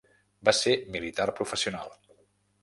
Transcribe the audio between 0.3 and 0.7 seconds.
Va